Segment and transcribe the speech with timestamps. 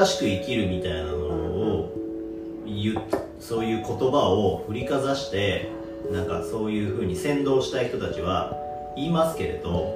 [0.00, 3.02] らしく生きるみたいなのを言う
[3.38, 5.68] そういう言葉を振りかざして
[6.10, 8.54] なんかそういうふうに先導したい人たちは
[8.96, 9.94] 言いますけれど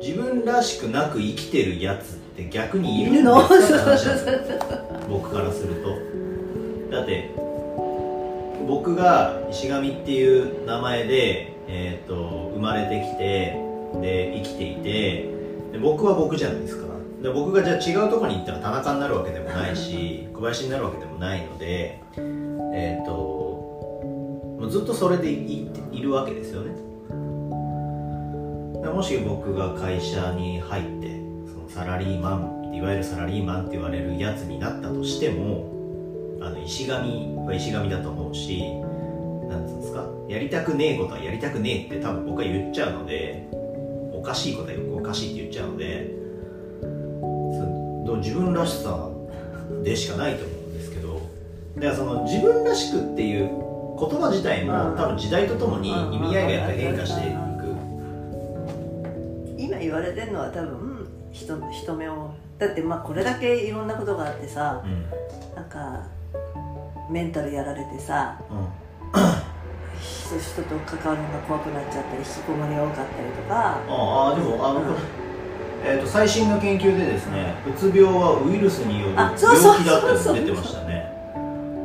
[0.00, 3.44] 自分らしくなく生きてるやつって逆にいるんですか？
[3.44, 4.58] って話なんですよ。
[5.08, 5.88] 僕からすると。
[6.96, 7.30] だって
[8.68, 13.56] 僕が石上っていう名前で、えー、と生まれてきて
[14.02, 15.28] で生きていて
[15.72, 16.89] で僕は僕じゃないですか
[17.22, 22.00] で僕がじゃあ違うとこに行ったら田中になるわけでもないし小林になるわけでもないので
[22.72, 26.90] えっ、ともうずっとそれでいいるわけですよね。
[28.88, 38.62] もし僕が会社に入ってそのサラリーマンいわゆるサラリーマンって言われるやつになったとしてもあの石神は石神だと思うし
[39.48, 43.48] なんつうんですかやりたくねえことはやりたくねえって多分僕は言っちゃうので
[44.12, 46.19] おかしいことはよくおかしいって言っちゃうので
[48.06, 49.08] そ自分らしさ
[49.82, 51.20] でしかないと思うんですけど
[51.76, 53.48] だからその自分らしくっていう
[54.00, 57.40] 言葉自体も多分時代とともに意味合いがやっぱ変化していく。
[59.58, 62.30] 今言われてるのは多分人人目を。
[62.58, 65.04] だってまあこれだけいろんなことがあってさ、うん。
[65.54, 66.06] なんか
[67.10, 68.68] メンタルやられてさうん。
[70.00, 73.80] 人人と関わるのが怖くなっちゃったり引きこもりが多かったりとか。
[73.86, 75.29] ああでもあの、うん
[75.82, 81.10] えー、と最新の研究でですねうつ病はウイルスによる病気だって出てましたね。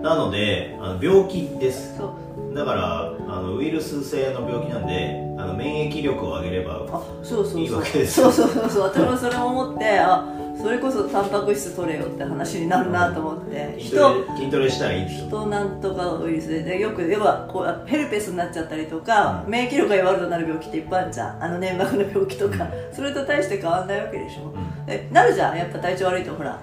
[0.02, 1.98] なのであの病気です。
[1.98, 2.14] そ
[2.52, 2.54] う。
[2.54, 8.32] だからあのウイルス性の病気なんであの免疫力を上げればあそうそういいそうわけですよ。
[8.32, 8.84] そうそうそうそう。
[8.84, 10.26] 私もそれを思ってあ
[10.66, 13.76] それこそタンパク質取れよって話になるなと思って。
[13.78, 19.52] 筋人筋トレしたらいい人なんとかウイルスででよく要はこうヘルペスになっちゃったりとか、うん。
[19.52, 21.44] 免疫力が弱くなる病気っていっぱいあるじゃん。
[21.44, 24.58] あの粘膜の病気とか、それと大して変わんないわけでしょ、うん。
[24.88, 25.56] えなるじゃん。
[25.56, 26.60] やっぱ体調悪いとほら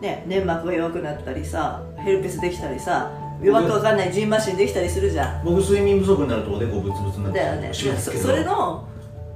[0.00, 5.44] ね粘膜が弱くなったりさヘルペスできたりさ弱くわかんないジンマシンできたりするじゃん。
[5.44, 7.72] 僕睡眠不足になるとおでこブツブツになってだよね。
[7.72, 8.88] それの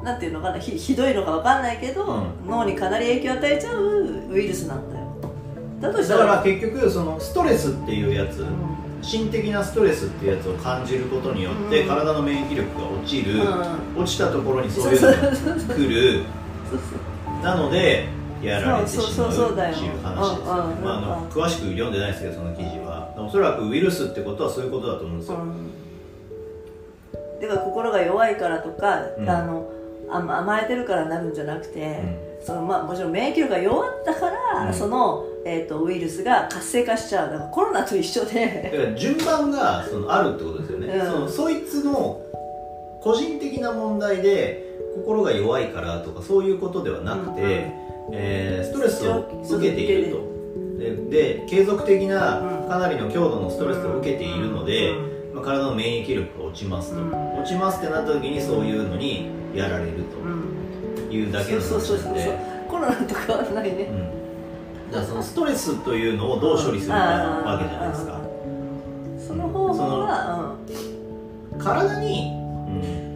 [0.02, 2.48] なんていうのかなひひどいのかわかんないけど、うん。
[2.48, 5.06] 脳にかなり影響を与えちゃうウイルスなんだよ。
[5.80, 8.48] だとしただからら結局そのストレスっていうやつ、うん。
[9.02, 11.88] 心的なストレスっていうやつを感じることによって、うん。
[11.88, 13.40] 体の免疫力が落ちる、
[13.96, 16.24] う落ちたところにそういうのが来る
[16.70, 16.96] そうそ
[17.40, 17.44] う。
[17.44, 18.08] なので
[18.42, 19.74] やられてしまうっていうそうそうそうだよ。
[19.74, 20.84] 話です、うんうん。
[20.84, 23.14] まあ、あの詳しく読んでないですけどその記事は。
[23.16, 25.38] おそらくウイルスってことはそういうことだと思うんですよ、
[27.42, 29.28] だから心が弱いからとか、うん。
[29.28, 29.68] あの
[30.10, 32.00] 甘甘えてるからなるんじゃなくて、
[32.42, 34.74] うそのまあ、もちろん免疫力が弱ったから、うん。
[34.74, 37.30] その、えー、とウイルスが活性化しちゃう。
[37.30, 41.06] だからコロナと一緒だでから順番がそのあるってことですよね、うん。
[41.06, 42.20] そのそいつの
[43.02, 44.64] 個人的な問題で
[44.94, 48.14] 心が弱いからとかそういうことではなくて、うん。
[48.14, 50.28] えーストレスを受けていると。
[50.78, 52.68] でで継続的なうん。
[52.68, 55.34] かなりの強度のストレスを受けているので、うん。
[55.34, 57.40] まあ、体の免疫力が落ちますと、うん。
[57.40, 62.58] 落ちますってなった時にそういうのにやられるうんというだけの話なんで。
[62.68, 63.92] コロナと変わらないね、う
[64.88, 64.90] ん。
[64.92, 67.04] だからそのストレスというのをどう処理するかな
[67.44, 68.20] わけじゃないですか。
[69.26, 70.54] その方法は、
[71.58, 72.32] 体に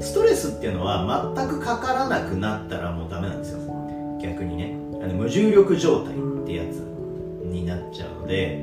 [0.00, 3.58] ストレスっていうのは全くかからなくなったらもうダメなんですよ。
[4.22, 4.74] 逆にね。
[5.02, 6.76] あの無重力状態ってやつ
[7.44, 8.60] になっちゃうので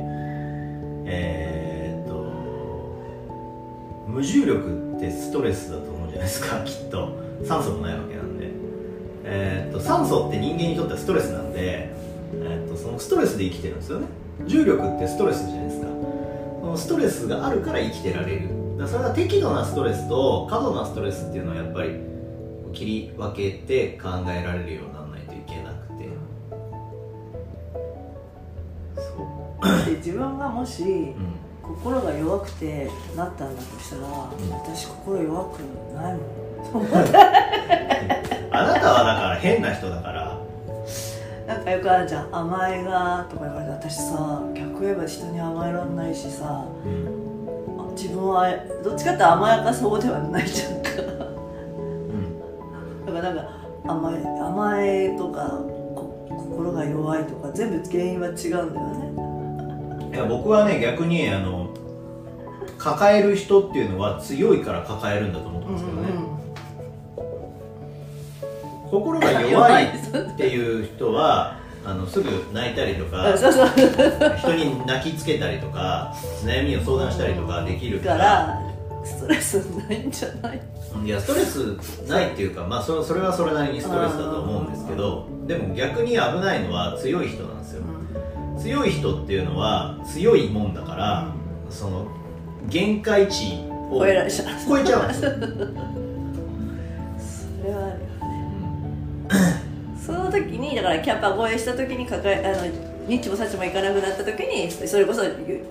[1.06, 1.59] えー
[4.10, 7.10] 無重力ってストレスだと思うじゃないですか きっと。
[7.46, 8.50] 酸素もないわけなんで。
[9.24, 11.90] えーっと酸素って人間にとってはストレスなんで、
[12.42, 14.08] えーっとそのストレスで生きてるんですよね。
[14.46, 15.88] 重力ってストレスじゃないですか。
[16.62, 18.50] そのストレスがあるから生きてられる。
[18.78, 21.92] だからそれは適度なストレスと過度なストレスっていうのはやっぱり
[22.74, 26.10] 切り分けて考えられるようにならないといけなくて。
[28.96, 29.02] そ
[29.84, 29.86] う。
[29.86, 31.14] で自分がもしうん
[31.82, 34.06] 心が弱くてなったんだとしたら、ん
[34.52, 35.60] 私心弱く
[35.96, 36.86] ないもん。
[38.52, 40.38] あなたはだから変な人だから。
[41.48, 48.48] なんかよくあるじゃん甘えがとか言われて私さ逆言えば人に甘えらんないしさうん自分は
[48.84, 50.90] どっちかって甘やかそうではないじゃんか。
[51.02, 53.06] うん。
[53.06, 53.50] だからなんか
[53.88, 55.60] 甘え甘えとか
[55.96, 58.88] こ心が弱いとか全部原因は違うんだよ
[60.10, 60.16] ね。
[60.16, 61.59] いや僕はね逆にあの
[62.80, 66.08] 抱える人っていうのは強いから抱えるんだと思ってますけどね、
[68.90, 73.34] 心が弱いっていう人はあのすぐ泣いたりとか
[74.40, 78.62] 人に泣きつけたりとか悩みを相談したりとかできるかからら
[79.04, 79.56] ストレス
[79.88, 80.62] ないんじゃない？
[81.06, 81.78] いやストレス
[82.08, 87.84] ないっていうか、まあ、そそれはそれなりにストレスだと思うんですけどでも逆に危ないのは強い人なんですよ。
[88.58, 91.28] 強い人っていうのは強いもんだから、
[91.70, 92.08] その
[92.68, 94.48] 限界値を超えられちゃう。
[94.50, 94.76] んですよ、
[97.62, 98.06] それはあるよ
[99.30, 99.60] ね。
[100.06, 102.68] その時にだからキャパ超えした時に抱えあの
[103.08, 105.24] ニッチもサッチもいかなくなった時にそれこそ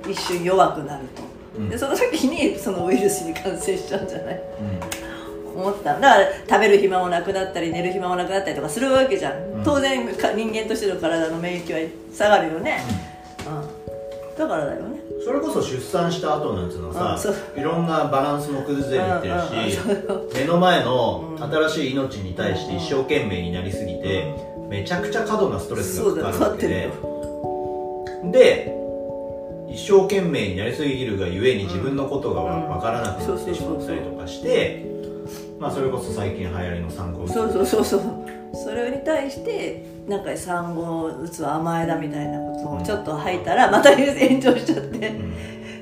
[0.08, 1.22] 一瞬弱くなると、
[1.58, 1.68] うん。
[1.68, 4.40] でその時にそのウイルスに感染しちゃうんじゃない？
[5.54, 5.60] うん。
[5.60, 5.94] 思った。
[5.94, 9.64] だから食べる暇もなくなったり寝る暇もなくなったりとかするわけじゃん、うん。
[9.64, 12.80] 当然か人間としての体の免疫は下がるよね、
[13.44, 17.18] うん、だからだよねそれこそ出産した後なんつうのさ、
[17.54, 19.78] いろんなバランスも崩れてるし、
[20.34, 24.34] 目の前の新しい命に対して一生懸命になりすぎて、
[24.70, 26.90] めちゃくちゃ過度なストレスがかかるわけで
[28.32, 28.74] で
[29.70, 32.68] 一生懸命になりすぎるがゆえに自分のことがうん。
[32.70, 34.82] 分からなくなってしまったりとかして、
[35.60, 38.00] まあ、それこそ最近流行りの産後うつそうそうそうそう。
[38.64, 44.06] それに対してなんか産後うつは甘えだみたいなことをちょっと吐いたら また炎
[44.40, 45.08] 上しちゃって。
[45.08, 45.32] うん。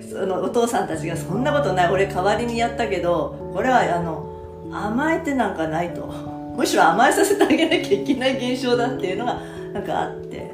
[0.08, 1.90] そのお父さんたちがそんなことない。
[1.90, 4.24] 俺代わりにやったけどこれはあの
[4.72, 6.08] 甘えてなんかないと。
[6.56, 9.38] むしろ甘えさせてあげなきゃいけない現象だっていうのが
[9.74, 10.50] なんかあって。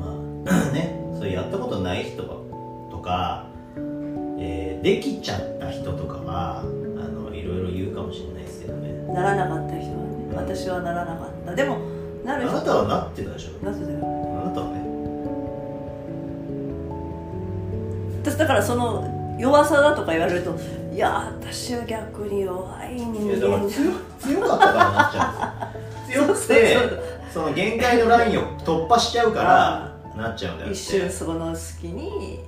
[0.00, 0.06] ま
[0.46, 3.46] あねそれやったことない人とか、
[4.38, 8.92] えーできちゃった人とかはあのいろいろ言うかもしれないですけどね。
[9.12, 11.54] ならなかった人はね私はならなかった。
[11.54, 11.78] でも
[12.24, 13.64] なる人あなたはなってたでしょ。
[13.64, 14.27] なぜだよあなたは
[18.30, 20.54] 私だからその弱さだとか言われると
[20.92, 23.68] いや私は逆に弱い人間。
[23.68, 26.60] 強強かったからなっちゃうんですよ。
[26.68, 32.40] 強くてその限界のラインを突破しちゃうからなっちゃうんだよ一瞬その隙に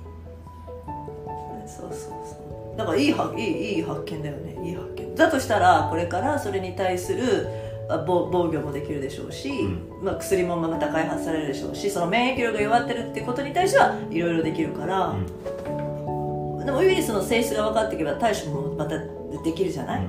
[1.65, 2.77] そうそうそう。
[2.77, 4.57] だからいいはいいいい発見だよね。
[4.63, 5.15] いい発見。
[5.15, 7.70] だとしたらこれからそれに対するあ
[8.05, 16.65] 防防御もできるでしょうし、うまあ、薬もまた開発されるでしょうしその免疫力が弱ってるってことに対してはいろいろできるから、うん。
[16.65, 20.05] でもウイルスの性質が分かっていけば対処もまたできるじゃない、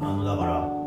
[0.00, 0.82] あのだから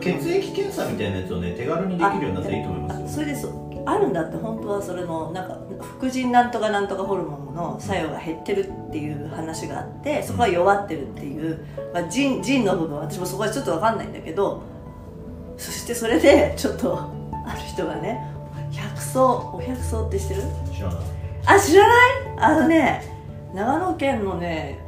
[0.00, 3.06] 血液検査みたいなやつをね手軽にできるようになったらいいと思いますよ。
[3.06, 14.62] あそれでそうあるんだって本当はそれのなんか副腎なんとかなんとかホルモンの作用が減ってるっていう話があってそこが弱ってるっていう、まあ、腎腎の部分は私もそこはちょっと分かんないんだけど
[15.56, 16.98] そしてそれでちょっと
[17.46, 18.20] ある人がね
[18.72, 20.42] 百草お百草って知ってる？
[20.72, 20.96] 知らない。
[21.46, 21.98] あ知らない？
[22.38, 23.02] あのね
[23.54, 24.78] 長野県のね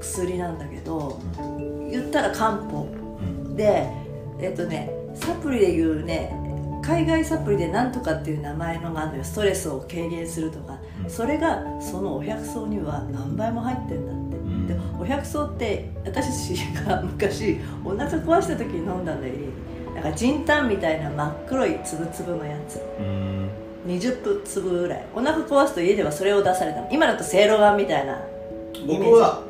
[0.00, 1.20] 薬なんだけど
[1.90, 2.82] 言ったら漢方。
[2.82, 3.56] うん。
[3.56, 3.88] で
[4.40, 6.36] えっとねサプリでいうね
[6.90, 9.24] 海外サプリでなんとかっていう名前のがあるのよ。
[9.24, 11.10] ストレスを軽減するとか、うん。
[11.10, 14.66] それがそのお百草には何倍も入ってんだって、ん。
[14.66, 19.34] でお百草って私たちが昔お腹壊した時に飲んだんだよ。
[19.94, 22.80] なんかジンタンみたいな真っ黒いつぶつぶのやつ。
[22.98, 23.50] うん。
[23.86, 25.06] 20粒ぐらい。
[25.14, 26.88] お腹壊すと家ではそれを出されたの。
[26.90, 28.20] 今だとせいろがんみたいな
[28.84, 29.44] 僕は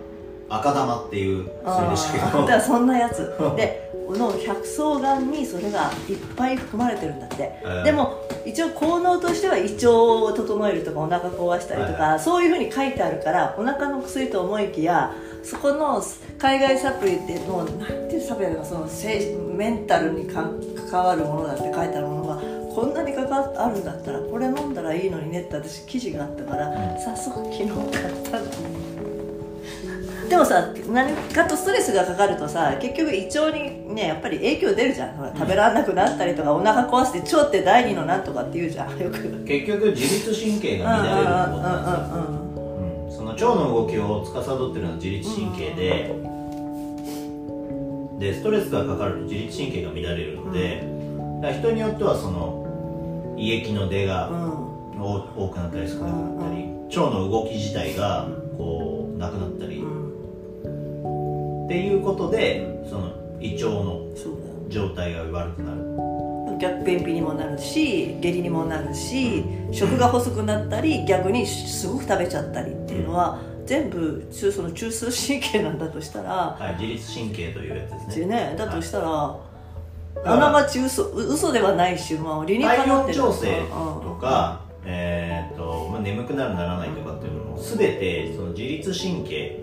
[0.50, 3.32] 赤玉っていう薬でしたけどそんなやつ。
[3.56, 15.14] でこの百草丸にそれがいっぱい含まれてるんだって、ーでも一応効能としては胃腸を整えるとかお腹壊したりとか、そういうふうに書いてあるからお腹の薬と思いきや
[15.44, 16.02] そこの
[16.38, 20.50] 海外サプリってもうなんていうサプリだろうその精メンタルにか
[20.90, 22.40] 関わるものだって書いてあるものが
[22.74, 26.66] こんなに関わあるんだったらこれ飲んだらいいのにねって私記事があったから、
[26.98, 28.99] 早速昨日買ったの
[30.30, 35.16] でもさ何かとストレスがかかるとさ結局胃腸にねやっぱり影響出るじゃん。
[35.16, 38.96] ほら食べられなくなったりとかお腹壊して腸って第二のなんとかって言うじゃん。
[38.96, 39.44] よく。
[39.44, 46.14] 結局自律神経が乱れるってことなんでその腸の動きを司ってるのは自律神経で、
[48.20, 50.84] でストレスがかかると自律神経が乱れるので、
[51.42, 54.34] だから人によってはその胃液の出がう
[54.66, 54.70] ん。
[55.02, 59.69] 多多くなったり少なくなったり、腸の動き自体がこうなくなったり、うん
[61.70, 64.04] っていうことでその胃腸の
[64.68, 66.58] 状態が悪くなる。
[66.58, 78.54] 逆便秘にもなるし下痢にもなるし食が細くなったり逆にすごく食べちゃったりっていうのは全部中その中枢神経なんだとしたらはい自律神経というやつですでねね。
[78.58, 79.40] だとしたら、は
[80.24, 83.62] あながち嘘う嘘ではないし、まあ、理にか体なってる温調整
[84.02, 89.62] とか、えーとまあ、眠くなるならないとかっていうのも全てその自律神経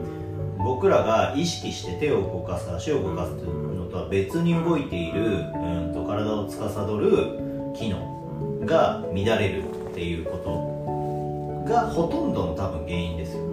[0.57, 13.43] 僕らが意識して手を動かす足を動かすというのとは別に動いている、うん、と体を司る機能が乱れるっていうことがほとんどの多分原因ですよ。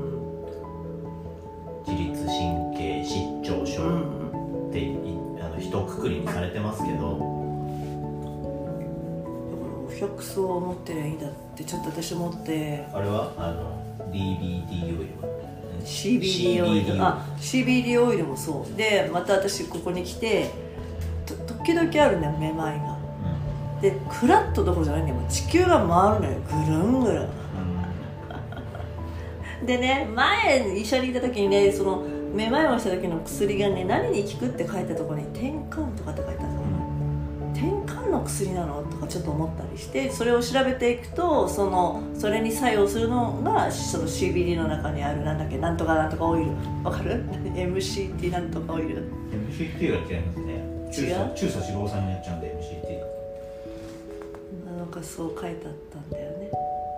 [1.87, 4.97] 自律神経失調症うんってい
[5.41, 7.35] あの一括りにされてますけど。
[9.95, 12.85] 不薬草を持ってりゃいいんだってちょっと私思って。
[12.93, 15.34] あれはあの DBT オイルは
[15.85, 16.87] CBD オイル。
[16.95, 18.77] CBD あ CBD オイルもそう。
[18.77, 20.51] でまた私ここに来て
[21.27, 22.97] と時々あるんだよめまいが。
[23.81, 25.19] でクラッとどころじゃないんだよ。
[25.29, 26.41] 地球が回るのよ。
[26.67, 27.29] ぐるんぐるん。
[29.67, 32.03] でね前一緒にいた時にねその
[32.35, 36.64] めまいをした時の薬がね何に効くって書いたところに転換とかって書いてあるの
[37.55, 46.51] 転換の薬なのとかちょっと思ったりしてそれを調べていくとそのそれに作用するのがその CBD の中にあるなんだっけなんとかなんとかオイル。
[46.83, 47.25] わかる？
[47.55, 49.09] MCT なんとかオイル。
[49.51, 50.65] MCT が違いますね。
[50.93, 51.15] 中違う？
[51.15, 52.47] 鎖中鎖脂肪酸になっちゃうんで
[54.67, 56.51] MCT なんかそう書いてあったんだよね。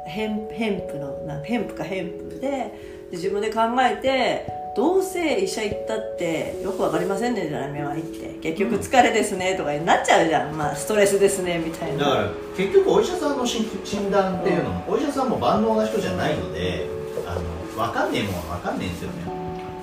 [0.08, 2.72] ヘンヘンプのなんヘンプかヘンプでで
[3.12, 4.46] 自分で考えて
[4.76, 8.26] どうせ医者行ったってよくわかりませんねじゃないめまいって。
[8.42, 12.04] 結局疲れですねとかになっちゃうじゃん、まあストレスですねみたいな。
[12.04, 16.86] だから結局お医者さんの診診断っていうのも、お医者さんも万能な人じゃないので
[17.26, 17.40] あの
[17.86, 19.16] 分かんねえもんは分かんねえんですよね。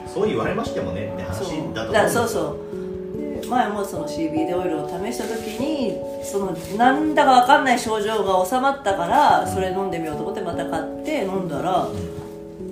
[0.08, 3.42] そう言われましてもねって話だと思だからそうそう。
[3.42, 11.88] で前もその CBD オイルを試した時にそのなんだか分かんない症状が収まったからそれ飲んでみようと思ってまた買って飲んだら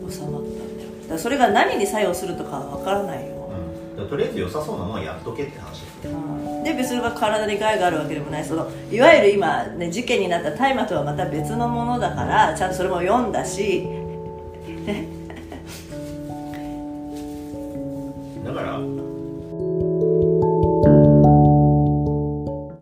[0.07, 0.40] 収まったん
[1.11, 3.51] だそれが何に作用するとかは分からないよ、
[3.97, 4.09] うん。
[4.09, 5.81] とりあえず良さそうなものはやっとけって話。
[5.81, 6.63] ですようん。
[6.63, 8.45] で別にそれが体に害があるわけでもない。
[8.45, 14.00] そのいわゆる今、ね、事件になった大麻とはまた別のものだからちゃんとそれも読んだし、ね、